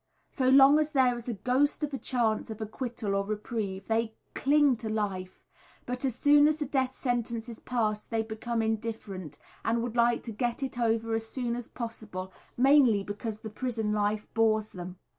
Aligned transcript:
So 0.31 0.49
long 0.49 0.79
as 0.79 0.93
there 0.93 1.15
is 1.15 1.29
a 1.29 1.35
ghost 1.35 1.83
of 1.83 1.93
a 1.93 1.99
chance 1.99 2.49
of 2.49 2.59
acquittal 2.59 3.13
or 3.13 3.23
reprieve, 3.23 3.87
they 3.87 4.15
cling 4.33 4.75
to 4.77 4.89
life, 4.89 5.43
but 5.85 6.03
as 6.03 6.15
soon 6.15 6.47
as 6.47 6.57
the 6.57 6.65
death 6.65 6.95
sentence 6.95 7.47
is 7.47 7.59
passed 7.59 8.09
they 8.09 8.23
become 8.23 8.63
indifferent, 8.63 9.37
and 9.63 9.83
would 9.83 9.95
like 9.95 10.23
to 10.23 10.31
"get 10.31 10.63
it 10.63 10.79
over" 10.79 11.13
as 11.13 11.29
soon 11.29 11.55
as 11.55 11.67
possible, 11.67 12.33
mainly 12.57 13.03
because 13.03 13.41
the 13.41 13.51
prison 13.51 13.93
life 13.93 14.25
bores 14.33 14.71
them. 14.71 14.97